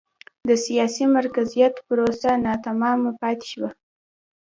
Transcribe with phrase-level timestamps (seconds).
[0.47, 3.69] د سیاسي مرکزیت پروسه ناتمامه پاتې شوه.